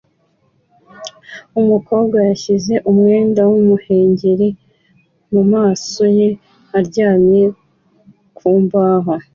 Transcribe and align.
Umukobwa 1.59 2.17
yashyize 2.29 2.73
umwenda 2.89 3.41
w'umuhengeri 3.51 4.49
mu 5.33 5.41
maso 5.53 6.01
ye 6.17 6.29
aryamye 6.77 7.43
ku 8.37 8.49
mbaho 8.65 9.13